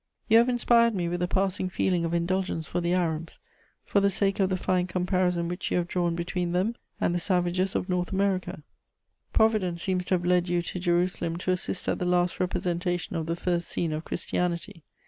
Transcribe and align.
"You 0.27 0.39
have 0.39 0.49
inspired 0.49 0.95
me 0.95 1.07
with 1.07 1.21
a 1.21 1.27
passing 1.27 1.69
feeling 1.69 2.03
of 2.05 2.11
indulgence 2.15 2.65
for 2.65 2.81
the 2.81 2.95
Arabs, 2.95 3.37
for 3.85 3.99
the 3.99 4.09
sake 4.09 4.39
of 4.39 4.49
the 4.49 4.57
fine 4.57 4.87
comparison 4.87 5.47
which 5.47 5.69
you 5.69 5.77
have 5.77 5.87
drawn 5.87 6.15
between 6.15 6.53
them 6.53 6.73
and 6.99 7.13
the 7.13 7.19
savages 7.19 7.75
of 7.75 7.87
North 7.87 8.11
America. 8.11 8.63
"Providence 9.31 9.83
seems 9.83 10.03
to 10.05 10.15
have 10.15 10.25
led 10.25 10.49
you 10.49 10.63
to 10.63 10.79
Jerusalem 10.79 11.37
to 11.37 11.51
assist 11.51 11.87
at 11.87 11.99
the 11.99 12.05
last 12.05 12.39
representation 12.39 13.15
of 13.15 13.27
the 13.27 13.35
first 13.35 13.67
scene 13.67 13.91
of 13.93 14.03
Christianity. 14.03 14.81